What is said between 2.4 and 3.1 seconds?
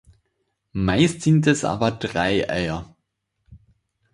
Eier.